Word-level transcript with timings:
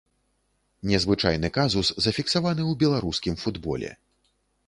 Незвычайны 0.91 1.51
казус 1.57 1.91
зафіксаваны 2.07 2.63
ў 2.71 2.73
беларускім 2.85 3.35
футболе. 3.45 3.91